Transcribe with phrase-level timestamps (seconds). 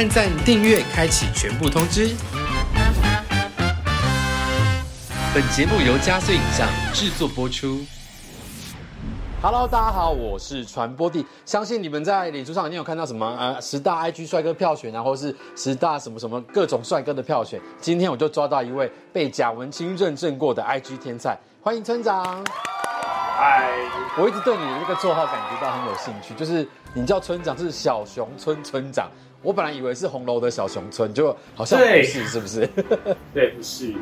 [0.00, 2.16] 按赞、订阅、开启全部通知。
[5.34, 7.80] 本节目由加速影像制作播出。
[9.42, 11.26] Hello，大家好，我是传播帝。
[11.44, 17.60] 相信你们在脸书上一定有看到什么呃十大 IG 帅哥票选啊，或是十大什么什么各种帅哥的票选。
[17.78, 22.42] 今天我就抓到一位被贾文清认证过的 IG 天才，欢迎村长。
[23.36, 23.70] 嗨，
[24.16, 29.10] 我一直对你的这个绰号感觉到很有兴趣，就是你叫村长是小熊村村长。
[29.42, 32.68] 我本来以为是红楼的小熊村，就好像不是，是不是？
[33.32, 33.94] 对，不是，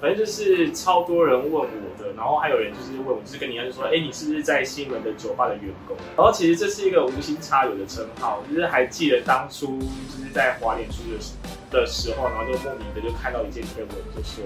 [0.00, 1.64] 反正就是超多人问我
[1.98, 5.96] 的，然后还有人就是问我，就是跟你一样，就说，哎，你是不是在新闻的酒吧的员工？
[6.16, 11.34] 然后其实这是一个无心插柳的称号，就是还记得当初就是在华联书的时
[11.70, 14.44] 的时候，然后就莫名的就看到一件贴文，就说，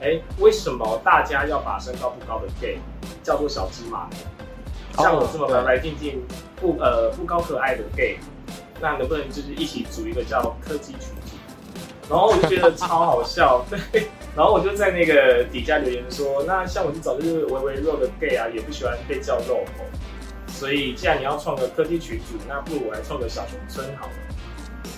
[0.00, 2.78] 哎，为什么大家要把身高不高的 gay
[3.22, 4.16] 叫做小芝麻呢？
[4.98, 6.22] 像我这么白白净净、
[6.60, 8.18] 不呃不高可爱的 gay，
[8.84, 11.36] 那能不能就是一起组一个叫科技群组？
[12.10, 19.84] 然后我就觉得超好笑，对，然后我就在那个底下留言说，那像我这种就是微微弱的 gay 啊，也不喜欢被叫肉头，
[20.52, 24.12] 所以既然你要创个科技群组，那不如我来创个小熊村好了。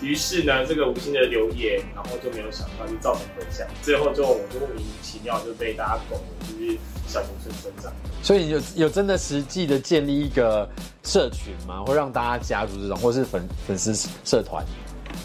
[0.03, 7.93] 于是呢，这个无心的留言，然后就没有想到就造成回响，最后就我就莫名其妙就被大家拱了，就是小熊村村长。
[8.23, 10.69] 所以有有真的实际的建立一个
[11.03, 11.83] 社群吗？
[11.85, 14.65] 会让大家加入这种，或是粉粉丝社团？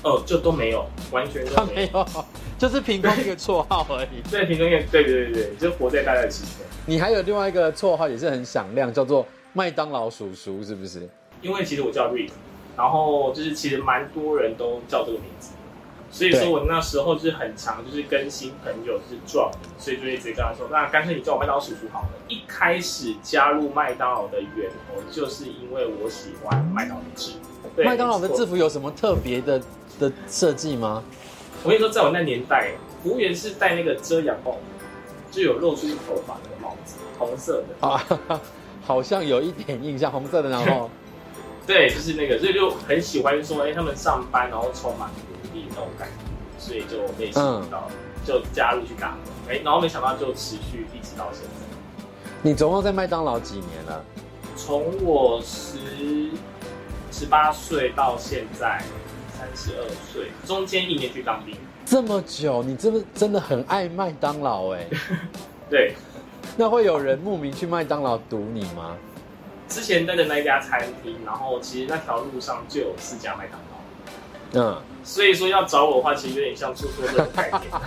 [0.04, 2.08] 哦，就都没有，完全都没有。
[2.58, 4.22] 就是凭空一个绰号而已。
[4.30, 6.66] 对，凭空一个对对对对，就活在大家的心中。
[6.86, 11.10] 你还有另外一个绰号也是很响亮，叫做麦当劳叔叔，是不是？
[11.42, 12.30] 因为其实我叫 Rick，
[12.78, 15.52] 然后就是其实蛮多人都叫这个名字，
[16.12, 22.10] 所以说我那时候就是很常就是跟新朋友就是撞，所以就一直跟他说，那干脆你叫我麦当劳叔叔好了。
[22.28, 29.62] 一开始加入麦当劳的源头就是因为我喜欢麦当劳的制服，对麦当劳的制服有什么特别的
[30.00, 31.04] 的设计吗？
[31.64, 32.72] 我跟你说，在我那年代，
[33.04, 34.58] 服务员是戴那个遮阳帽，
[35.30, 37.88] 就有露出头发那个帽子，红色的。
[37.88, 38.04] 啊，
[38.82, 40.90] 好像有一点印象，红色的，然后
[41.68, 46.24] 对，就是那个，所以就很喜欢说，哎、他们上班然后充满活力那种感觉，
[46.60, 47.88] 所以就被吸引到，
[48.26, 49.32] 就加入去打工。
[49.50, 51.50] 哎、然后没想到就持续一直到现在。
[52.42, 54.04] 你总共在麦当劳几年了？
[54.56, 55.78] 从我十
[57.12, 58.82] 十八岁到现在
[59.38, 61.56] 三十二岁，中间一年去当兵。
[61.86, 64.88] 这么久，你真的真的很爱麦当劳哎。
[65.70, 65.94] 对，
[66.58, 68.98] 那会有人慕名去麦当劳堵你吗？
[69.72, 77.62] 之前待的那一家餐厅，然后其实那条路上就有四家麦当劳，嗯，所以说要找我的话，其实有点像出错这种概念。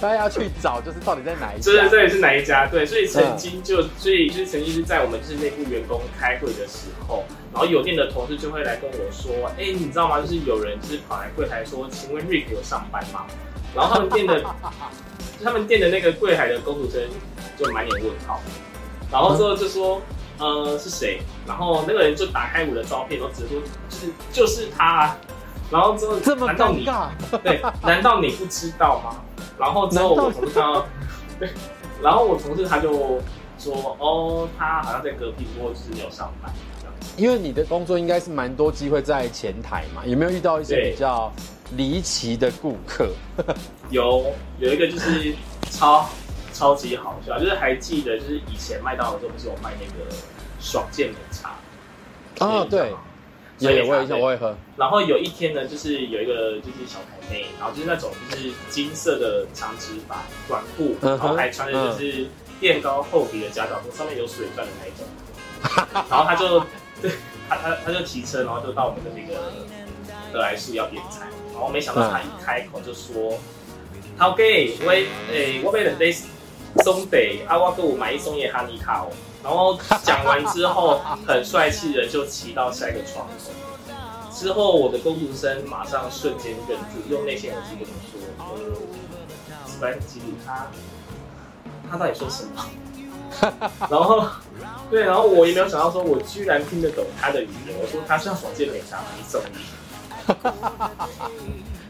[0.00, 1.72] 大家要去找，就是到底在哪一家？
[1.72, 2.66] 这这里是哪一家？
[2.66, 10.18] 对，所以曾经就，所以就是曾经是在我们就是内部员工开会的时候，然后有店的同事就会来跟我说，哎、你知道吗？
[10.18, 13.26] 就是有人就是跑来柜台说，请问 Rick 有上班吗？
[13.76, 14.42] 然后他们店的，
[15.44, 17.02] 他们店的那个柜台的工读生
[17.58, 18.40] 就满脸问号，
[19.12, 20.00] 然后之后就说，
[20.40, 21.20] 呃，是谁？
[21.46, 25.16] 然后那个人就打开我的照片，然后指着说，就是就是他啊。
[25.70, 27.10] 然后之后这么尴尬？
[27.44, 29.22] 对，难道你不知道吗？
[29.56, 30.86] 然后之后我同事看到，
[31.38, 31.48] 对，
[32.02, 32.90] 然后我同事他就
[33.56, 36.52] 说，哦，他好像在隔壁，不过就是没有上班。
[37.16, 41.30] 因为你的工作应该是蛮多机会在前台嘛，有没有遇到一些比较
[41.76, 43.08] 离奇的顾客？
[43.90, 44.26] 有
[44.58, 45.34] 有一个就是
[45.70, 46.08] 超
[46.60, 50.14] 超级好笑，就是还记得就是以前麦当劳的时候不是有卖那个
[50.60, 51.56] 爽健美茶？
[52.44, 52.92] 啊，对，
[53.60, 54.54] 有有我有印象，我也喝。
[54.76, 62.26] 然后有一天呢，就是有一个就是小台妹，然后就是那种就是金色的长直发短裤，然后还穿着就是
[62.60, 65.06] 垫高厚底的夹脚拖，上面有水钻的那一种。
[66.10, 66.60] 然后他就
[67.00, 67.10] 对
[67.48, 69.40] 他他他就骑车，然后就到我们的那个
[70.30, 73.38] 德来树要点菜，然后没想到他一开口就说
[74.18, 76.12] ：“好给，喂，诶，我被人得
[76.84, 79.10] 松得啊，我给我买一送一哈尼卡哦。”
[79.42, 83.32] 然后讲完之后，很帅气的就骑到下一个窗口。
[84.32, 88.46] 之后，我的工读生马上瞬间忍住，用内线耳机跟我说：“呃，
[89.66, 90.66] 史班基他
[91.90, 92.64] 他到底说什么？”
[93.90, 94.26] 然后，
[94.90, 97.74] 对，然后我也没有想到，说我居然听得懂他的语言。
[97.80, 99.54] 我说他是要爽健美茶买一送一，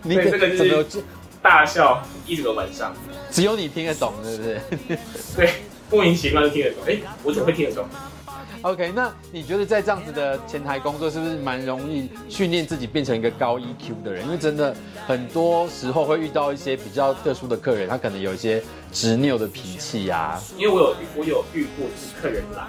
[0.03, 1.00] 你对这个就是怎么这
[1.43, 2.95] 大笑一整个晚上。
[3.31, 4.61] 只有你听得懂，是不是
[5.37, 5.51] 对，
[5.91, 6.83] 莫名其妙就听得懂。
[6.87, 7.87] 哎，我怎么会听得懂
[8.63, 14.25] ？？OK，那你觉得在这样子的前台工作，是不是蛮容易训练自己变成一个高 EQ 的人？
[14.25, 14.75] 因为真的
[15.07, 20.39] 很多时候会遇到一些比较特殊的客人，他可能有一些执拗的脾气啊。
[20.59, 22.65] 因为我有我有遇过，就是客人来，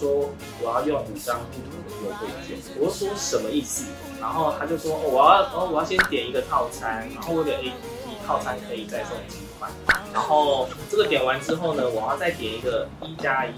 [0.00, 0.30] 说
[0.62, 3.84] 我要用五张不同的优惠券，我说什么意思？
[4.18, 9.12] 然后他就说，我要哦我要先点一个套餐，然后我的 A P P 套餐可以再送
[9.60, 9.70] 款，
[10.12, 13.52] 然后这个点完之后呢，我要再点一个一加一，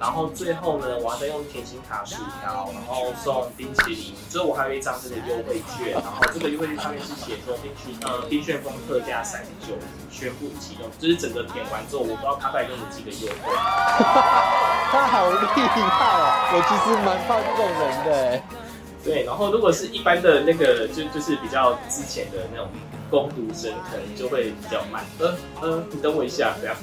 [0.00, 9.74] 然后最后呢，我要再用甜心卡薯条，然后送冰淇淋，最后我还有一张这个优惠券，然后这个优惠券上面是写说冰淇呃冰旋风特价三十九，
[10.10, 13.52] 全部启动，就是整个点完之后，我不知道他带给你几个优惠。
[14.90, 16.52] 他好厉害哦！
[16.52, 18.42] 我其实蛮怕这种人的哎。
[19.04, 22.68] 对，然后如果是一般的那个，就就是比较之前的那种
[23.12, 25.04] 攻读生，可能就会比较慢。
[25.18, 26.74] 呃呃，你等我一下，这样。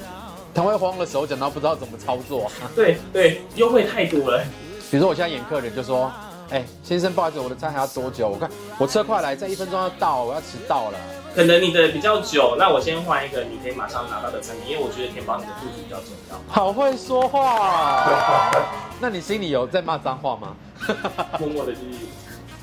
[0.53, 2.51] 他会慌了手脚，然后不知道怎么操作。
[2.75, 4.43] 对对，优惠太多了。
[4.91, 6.11] 比如说我现在演客人，就说
[6.51, 8.29] ：“哎，先生，不好意思，我的餐还要多久？
[8.29, 10.99] 我看我车快来，在一分钟要到，我要迟到了。”
[11.35, 16.39] 可能你的比较久，那我先换一个你可以马上拿到的餐品，因为我觉得填饱你的肚子比较重要。
[16.47, 18.51] 好会说话。
[18.99, 20.55] 那你心里有在骂脏话吗？
[21.39, 22.07] 默默的就是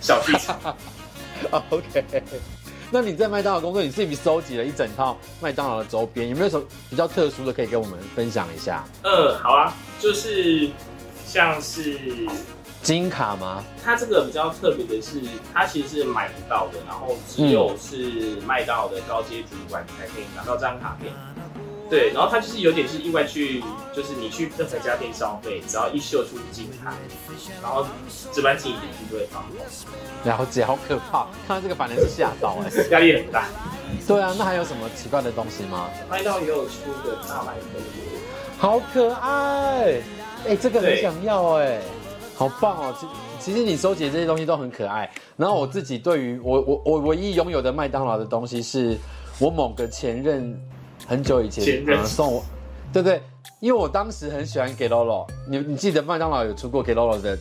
[0.00, 0.58] 小剧场。
[1.70, 2.04] OK。
[2.90, 8.84] 那你在麦当劳工作，你自己收集了一整套麦当劳的周边，有没有什么比较特殊的可以跟我们分享一下？
[9.02, 10.70] 嗯，好啊，就是
[11.26, 11.98] 像是
[12.82, 13.64] 金卡吗？
[13.84, 15.20] 它这个比较特别的是，
[15.52, 21.12] 它其实是买不到的，然后只有是麦当劳的高阶主管才可以拿到这张卡片。
[21.88, 23.62] 对，然后它就是有点是意外去，
[23.94, 26.92] 就是你去任何家店消费，只要一秀出金牌，
[27.62, 27.86] 然后
[28.32, 28.76] 值班经理
[29.08, 29.44] 就会放。
[30.24, 31.28] 了解，好可怕！
[31.46, 33.44] 看到这个反而是吓到哎，压力很大。
[34.04, 35.88] 对啊，那还有什么奇怪的东西吗？
[36.10, 37.78] 麦当劳也有出的大麦克，
[38.58, 40.00] 好可爱！
[40.48, 41.80] 哎，这个很想要哎，
[42.34, 42.96] 好棒哦！
[42.98, 43.06] 其
[43.38, 45.08] 其实你收集这些东西都很可爱。
[45.36, 48.98] 然后我自己对于我我我唯一拥有的麦当劳的东西，是
[49.38, 50.60] 我某个前任。
[51.04, 52.44] 很久以前送我，
[52.92, 53.20] 对不对？
[53.60, 57.36] 因为我当时很喜欢给 Lolo，你你记得麦当劳有出过给 Lolo 的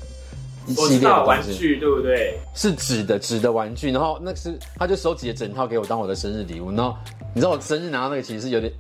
[0.66, 2.40] 一系列的玩具，对不对？
[2.54, 6.72] 是纸的纸的玩具，然后那是他就收集了整套给我当我的生日礼物。
[6.72, 6.96] 然后
[7.34, 8.72] 你知道我生日拿到那个其实是有点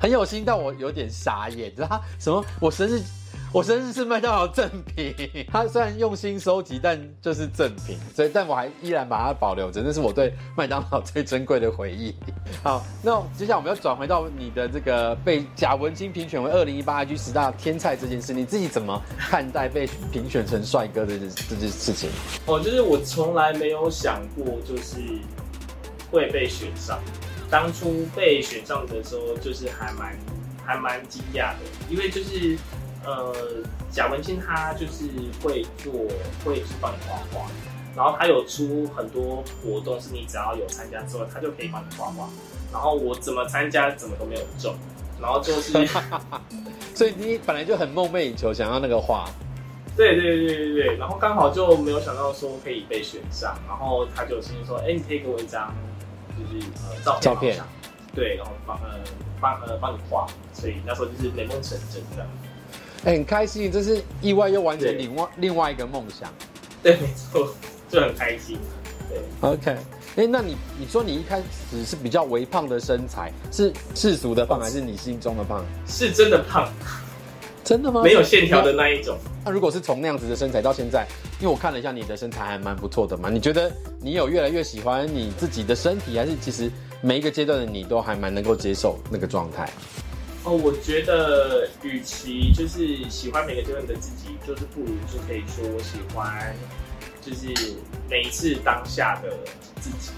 [0.00, 2.44] 很有心，但我有点傻眼，知道他什么？
[2.60, 3.00] 我生日。
[3.52, 4.66] 我生日是麦当劳赠
[4.96, 5.14] 品，
[5.52, 12.14] 他虽然用心收集，但就是赠品，所以但我还依然把它保留着，那是我对麦当劳最珍贵的回忆。
[12.62, 22.08] 好，那接下来我们要转回到你的这个被贾文清评选为二零一八 IG 十大天菜这件事，你自己怎么看待被评选成帅哥的这件事情？
[22.46, 24.96] 哦，就是我从来没有想过，就是
[26.10, 26.98] 会被选上。
[27.50, 30.18] 当初被选上的时候，就是还蛮
[30.64, 31.58] 还蛮惊讶的，
[31.90, 32.56] 因为就是。
[33.04, 33.34] 呃，
[33.90, 35.04] 贾文清他就是
[35.42, 35.92] 会做，
[36.44, 37.46] 会去帮你画画，
[37.96, 42.28] 然后他有出很多活动，是你只要有参加之后，他就可以帮你画画。
[42.72, 44.74] 然后我怎么参加，怎么都没有中，
[45.20, 45.72] 然后就是，
[46.94, 49.28] 所以你本来就很梦寐以求，想要那个画。
[49.94, 55.74] 对对对对对，然后刚好就没有想到说可以被选上，然后他就先说，哎，你可以给我一张，
[56.30, 57.22] 就是呃照片。
[57.22, 57.62] 照片。
[58.14, 58.98] 对，然后帮呃
[59.38, 62.28] 帮呃帮你画，所以那时候就是美梦成真这样。
[63.04, 66.32] 很开心，这是意外又完成另外另外一个梦想。
[66.82, 67.54] 对，没错，
[67.88, 68.58] 就很开心。
[69.08, 69.76] 对，OK。
[70.16, 75.64] 哎，那你你说你一开始是比较微胖的身材，是世俗的胖还是你心中的胖？
[75.86, 76.68] 是真的胖，
[77.64, 78.02] 真的吗？
[78.02, 79.16] 没有线条的那一种。
[79.44, 81.06] 那如果是从那样子的身材到现在，
[81.40, 89.68] 因为我看了一下你的身材还蛮不错的嘛，你觉得你有越来越喜欢你自己的身体，还是其实每一个阶段的你都还蛮能够接受那个状态？
[90.44, 96.52] 哦，我觉得与其就是喜欢每个阶段的自己，就是不如就可以说我喜欢，
[97.20, 97.76] 就是
[98.10, 99.38] 每一次当下的
[99.80, 100.10] 自己。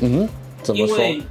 [0.00, 0.28] 嗯，
[0.62, 0.98] 怎么说？
[0.98, 1.22] 因为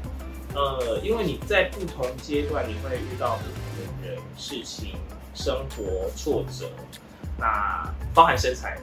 [0.55, 4.95] 呃，因为你在不同阶段你会遇到不同的人、事情、
[5.35, 6.67] 生活挫折，
[7.37, 8.79] 那包含身材，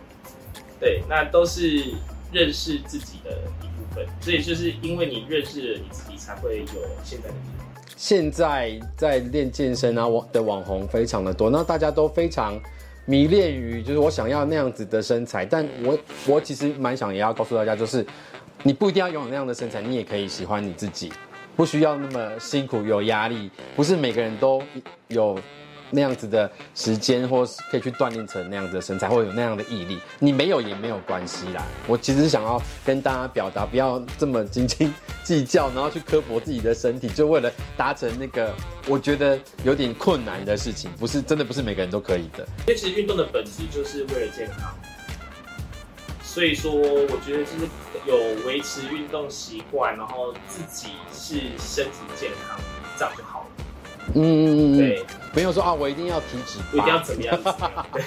[0.79, 1.85] 对，那都是
[2.31, 4.07] 认识自己的一部分。
[4.21, 7.56] 所以就是因为你认识了你自己，才会有现在的你。
[7.97, 12.61] 现在在练健身啊，网的网红非常的多，那大家都非常
[13.07, 15.45] 迷恋于，就是我想要那样子的身材。
[15.47, 18.07] 但我我其实蛮想也要告诉大家，就是
[18.63, 21.11] 你不一定要拥有那样的身材，你也可以喜欢你自己，
[21.57, 24.63] 不需要那么辛苦有压力，不是每个人都
[25.09, 25.37] 有。
[25.91, 31.65] 那样子的时间，或是可以去锻炼成那样子的身材，或有那样的毅力，你没有也没有关系啦。
[31.87, 34.93] 我其实想要跟大家表达，不要这么斤斤
[35.25, 38.55] 计较，然后去刻薄自己的身体，就为了达成那个
[38.87, 42.47] 我觉得有点困难的事情，不是真的不是每个人都可以的。
[42.61, 44.75] 因为其实运动的本质就是为了健康，
[46.23, 47.69] 所以说我觉得就是
[48.07, 48.17] 有
[48.47, 52.59] 维持运动习惯，然后自己是身体健康，
[52.99, 53.66] 这样就好了。
[54.15, 57.39] 嗯嗯嗯对，没有说啊，我一定要体脂，一定要怎么样？
[57.93, 58.05] 对，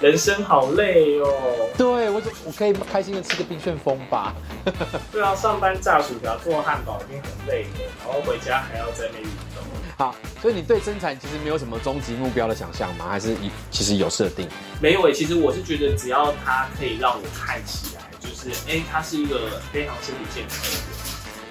[0.00, 1.68] 人生好累哦。
[1.76, 4.34] 对我就我可以开心的吃个冰旋风吧。
[5.12, 9.62] 对啊，上班炸薯条、做汉堡已经很累了，然后回家还要在那运动。
[9.98, 13.06] 好，所以你对身材其实没有什么终极目标的想象吗？
[13.08, 13.36] 还是
[13.70, 14.48] 其实有设定？
[14.80, 20.80] 没有诶，其实我是觉得只要它可以让我看起来，就是哎，它是一个非常身体健康的人，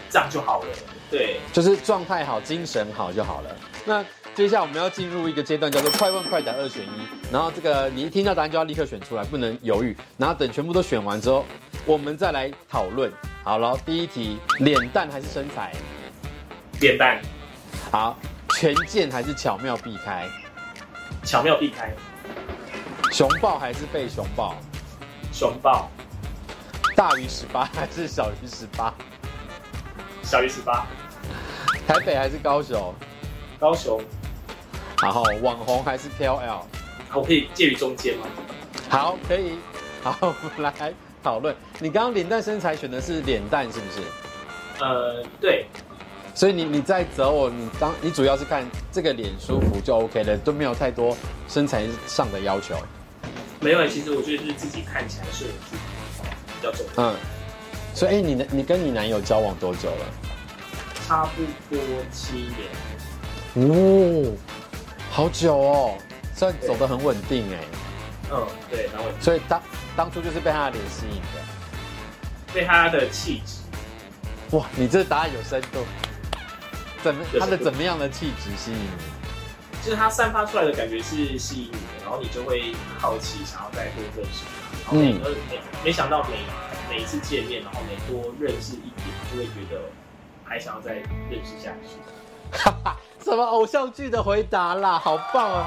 [0.09, 0.67] 这样就好了。
[1.11, 3.55] 对，就是状态好、精神好就好了。
[3.85, 4.03] 那
[4.33, 7.31] 接下来我们要进入一个阶段，叫做快问快答二选一。
[7.31, 9.95] 然后这个你一听到答案就要立刻选出来，不能犹豫。
[10.17, 11.45] 然后等全部都选完之后，
[11.85, 13.11] 我们再来讨论。
[13.43, 15.71] 好了，第一题，脸蛋还是身材？
[16.79, 17.21] 脸蛋。
[17.91, 18.17] 好。
[18.59, 20.27] 全健还是巧妙避开？
[21.23, 21.91] 巧妙避开。
[23.11, 24.55] 熊抱还是被熊抱？
[25.33, 25.89] 熊抱。
[26.95, 28.93] 大于十八还是小于十八？
[30.31, 30.88] 小于十八。
[31.85, 32.95] 台北还是高雄？
[33.59, 34.01] 高雄。
[35.03, 36.61] 然后网红还是 KOL？
[37.13, 38.25] 我可以介于中间吗？
[38.88, 39.57] 好，可以。
[40.01, 41.53] 好，我们来讨论。
[41.79, 44.01] 你刚刚脸蛋身材选的是脸蛋是不是？
[44.79, 45.65] 呃，对。
[46.33, 51.17] 所以你你在择偶，你当你主要是看这个脸舒服就 OK 了，都没有太多
[51.50, 52.73] 身材上的要求。
[53.59, 55.59] 没有，其实我觉得是自己看起来顺眼
[56.47, 57.03] 比较重要。
[57.03, 57.15] 嗯，
[57.93, 60.05] 所以哎，你你跟你男友交往多久了？
[61.08, 61.79] 差不多
[62.12, 63.70] 七年。
[63.70, 64.34] 哦，
[65.12, 65.98] 好久哦，
[66.36, 67.58] 算走得很稳定哎。
[68.31, 69.13] 嗯，对，蛮稳。
[69.22, 69.62] 所以当
[69.96, 73.60] 当初就是被他的脸吸引的，被他的气质。
[74.55, 75.86] 哇，你这答案有深度。
[77.03, 79.84] 怎么他的怎么样的气质吸引你？
[79.84, 84.46] 就是他散发出来的感觉是吸引你的，然后你就会好奇，想要再多认识
[84.86, 84.91] 他。
[84.93, 86.38] 嗯，没没想到每
[86.89, 89.81] 每一次见面，然后每多认识一点，就会觉得
[90.51, 90.96] 还想要再
[91.29, 91.96] 认识下去。
[92.51, 95.00] 哈哈，什么偶像剧的回答啦？
[95.00, 95.63] 好棒哦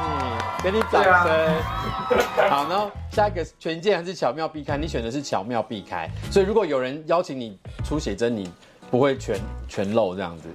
[0.58, 2.50] 你，给你掌声。
[2.50, 4.76] 好，然后下一个全健还是巧妙避开？
[4.76, 8.52] 你选的是巧妙避开，所以如果有人邀请你出写真，你
[8.90, 10.50] 不会全全露这样子。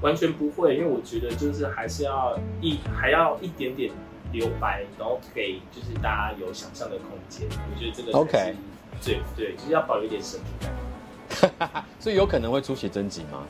[0.00, 3.92] 完全不会，因为我觉得就是还是要一还要一点点
[4.32, 7.46] 留白，然后给就是大家有想象的空间。
[7.72, 8.56] 我觉得这个 OK，
[9.04, 11.84] 对对，就是要保留一点神秘感。
[12.00, 13.46] 所以有可能会出写真集吗？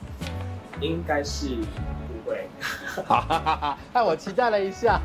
[0.80, 2.48] 应该是不会。
[3.06, 5.00] 好，那我期待了一下。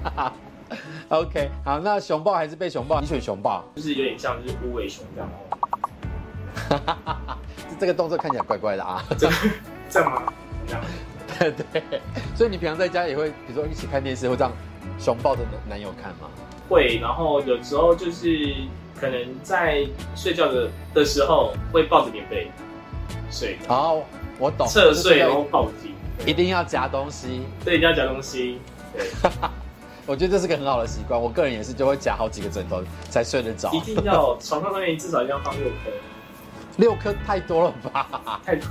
[1.10, 3.00] OK，好，那熊抱还是被熊抱？
[3.00, 5.29] 你选熊抱，就是有点像就是无尾熊这样。
[7.79, 9.03] 这个动作看起来怪怪的啊。
[9.17, 9.27] 这
[10.00, 10.34] 样吗？
[10.65, 10.84] 这样。
[11.38, 11.84] 对对，
[12.34, 14.51] 所以你平常在家也会，比如说一起看电视，会这样
[14.98, 16.29] 熊抱着男友看吗？
[16.70, 18.55] 会，然后有时候就是
[19.00, 22.50] 可能在睡觉的的时候会抱着棉被
[23.29, 23.58] 睡。
[23.67, 24.01] 好，
[24.39, 24.68] 我懂。
[24.68, 25.94] 侧睡然后抱紧，
[26.25, 27.44] 一定要夹东西。
[27.63, 28.60] 对，一定要夹东西。
[28.94, 29.06] 对，
[30.06, 31.20] 我觉得这是个很好的习惯。
[31.20, 33.72] 我个人也是，就会夹好几个枕头才睡得着。
[33.74, 35.92] 一定要床上上面至少一定要放六颗。
[36.77, 38.42] 六颗太多了吧？
[38.46, 38.68] 太多，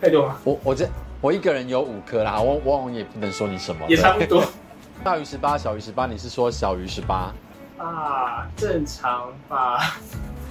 [0.00, 0.40] 太多了？
[0.44, 0.88] 我我这。
[1.22, 4.42] 我一个人有五颗啦，我我也不能说你什么，也差不多。
[5.04, 7.30] 大于十八，小于十八，你是说小于十八？
[7.76, 9.98] 啊，正常吧。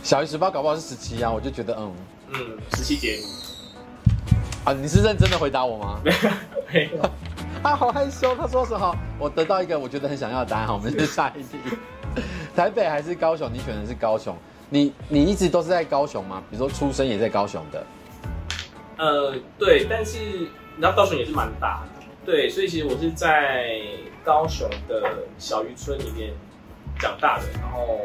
[0.03, 1.91] 小于十八，搞不好是十七啊，我就觉得嗯
[2.33, 3.25] 嗯，十七点五。
[4.65, 5.99] 啊，你是认真的回答我吗？
[6.03, 6.29] 没有，
[6.71, 7.09] 没有。
[7.63, 8.35] 他， 好害羞。
[8.35, 8.95] 他说什么？
[9.17, 10.67] 我得到一个我觉得很想要的答案。
[10.67, 11.57] 好，我们是下一题。
[12.55, 13.49] 台北还是高雄？
[13.51, 14.35] 你选的是高雄。
[14.69, 16.43] 你你一直都是在高雄吗？
[16.49, 17.83] 比如说出生也在高雄的？
[18.97, 23.79] 呃，对，但是你知道高雄也是蛮大的，对，所以其实我是在
[24.23, 25.01] 高雄的
[25.37, 26.33] 小渔村里面
[26.99, 27.97] 长大的，然后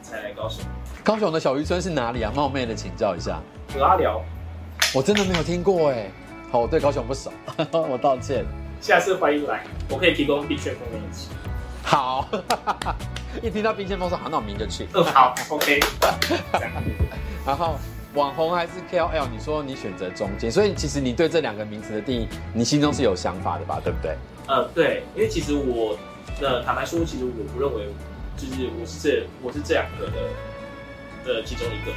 [0.00, 0.64] 才来高雄。
[1.04, 2.32] 高雄的小渔村是哪里啊？
[2.34, 3.40] 冒昧的请教一下。
[3.78, 4.20] 阿寮。
[4.94, 6.10] 我真的没有听过哎。
[6.50, 7.30] 好，我对高雄不熟，
[7.72, 8.44] 我道歉。
[8.80, 11.28] 下次欢迎来，我可以提供冰旋风给你吃。
[11.82, 12.26] 好，
[13.42, 14.86] 一听到冰旋风说好，那我明就去。
[14.94, 15.80] 嗯，好，OK。
[17.46, 17.76] 然后。
[18.14, 19.28] 网红还是 KOL？
[19.30, 23.78] 你说你选择中间，所以其实你对这两个名词的定义，你心中是有想法的吧？
[23.84, 24.16] 对不对？
[24.48, 25.96] 呃，对，因为其实我，
[26.40, 27.86] 呃，坦白说，其实我不认为，
[28.34, 30.12] 就是我是这我是这两个的
[31.34, 31.92] 的其中一个。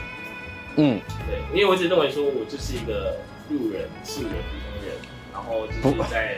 [0.78, 3.18] 嗯，对，因为我一直认为说我就是一个
[3.50, 4.96] 路人、素人、普通人，
[5.34, 6.38] 然后就是在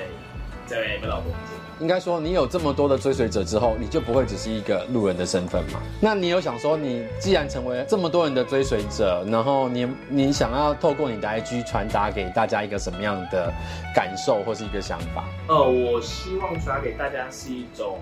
[0.65, 1.31] 在美老公
[1.79, 5.81] 应该说，你有这么多的追随者之后，你就不会只是一个路人的身份嘛？
[5.99, 13.51] 那你有想说，你既然成为这么多人的追随者，然后你你想要透过你的 IG 传达给大家一个什么样的
[13.93, 15.25] 感受或是一个想法？
[15.47, 17.99] 呃，我希望传达给大家是一种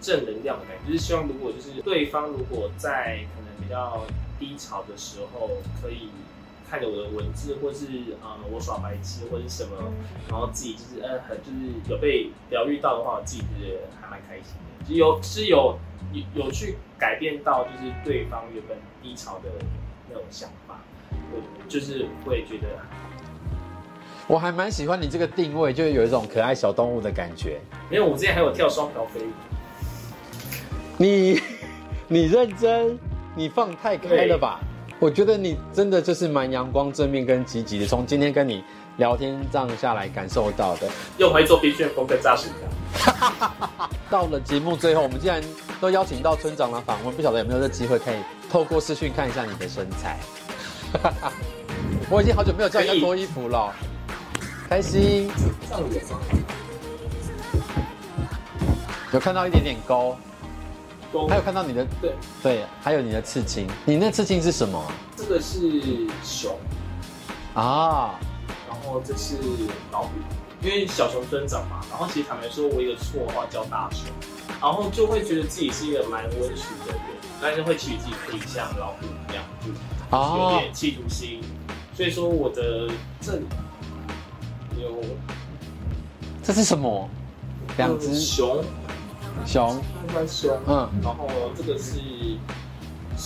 [0.00, 4.04] 正能量的感觉，就是希望如果就是对方如果在可能比较
[4.38, 5.50] 低潮的时候，
[5.80, 6.08] 可以
[6.68, 7.86] 看着我的文字，或是
[8.22, 9.76] 呃我耍白痴或者什么，
[10.28, 15.78] 然后自己就是呃很就是有被疗愈到的话，我自己觉得还蛮开心的，就有是有
[16.12, 19.50] 有有去改变到就是对方原本低潮的
[20.08, 20.80] 那种想法，
[21.32, 22.68] 我就是会觉得
[24.28, 27.60] 我还蛮喜欢你这个定位，就是有一种可爱小动物的感觉。
[27.88, 29.30] 没有我之前还有跳双条飞舞，
[30.96, 31.40] 你
[32.08, 32.98] 你认真，
[33.36, 34.58] 你放太开了吧？
[34.98, 37.86] 我觉得你真的就是蛮阳光、正面跟积极的。
[37.86, 38.64] 从今天跟你
[38.96, 40.88] 聊天这样下来，感受到的。
[41.18, 42.54] 又会做冰旋风跟扎实的。
[44.08, 45.42] 到了节目最后，我们既然
[45.82, 48.16] 都邀请到村长来访问，不晓得有没有这机会可以
[48.50, 50.18] 透过视讯看一下你的身材。
[52.08, 53.70] 我已经好久没有叫人家脱衣服了，
[54.66, 55.30] 开心。
[59.12, 60.16] 有看到一点点沟，
[61.12, 63.66] 勾还有看到你的对，对，还有你的刺青。
[63.84, 64.82] 你那刺青是什么
[65.16, 66.58] 这个是熊，
[67.54, 68.18] 啊？
[68.68, 69.36] 然后这是
[69.90, 70.10] 老虎，
[70.62, 71.80] 因为小熊村长嘛。
[71.90, 74.10] 然后其实坦白说，我有一个绰号叫大熊，
[74.60, 77.00] 然后就会觉得自己是一个蛮温驯的人，
[77.40, 79.74] 但是会期许自己可以像老虎一样，就有
[80.10, 81.40] 哦，点企图心。
[81.94, 83.46] 所以说我的这里
[84.80, 85.02] 有
[86.42, 87.08] 这是什么？
[87.76, 88.64] 两只熊，
[89.44, 89.80] 熊，
[90.66, 92.00] 嗯，然后这个是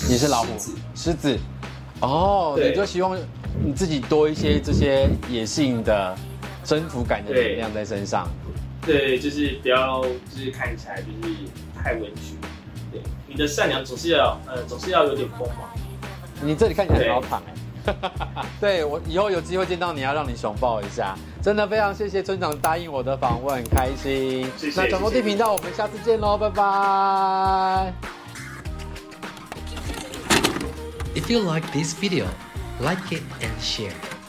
[0.08, 0.48] 你是老虎
[0.94, 1.38] 狮子，
[2.00, 3.18] 哦，你就希望
[3.64, 6.16] 你自己多一些这些野性的
[6.64, 8.28] 征服感的能量在身上。
[8.84, 11.34] 对，就是不要，就是看起来就是
[11.76, 12.36] 太委屈。
[12.90, 15.68] 对，你的善良总是要，呃，总是要有点锋芒。
[16.42, 17.54] 你这里看起来很好躺哎。
[18.60, 21.16] 对我以后有机会见到你，要让你熊抱一下。
[21.42, 24.46] 真的非常谢谢村长答应我的访问，很开心。
[24.56, 27.92] 谢谢那转播地频道，我们下次见喽，拜拜。
[31.14, 32.26] If you like this video,
[32.80, 34.19] like it and share.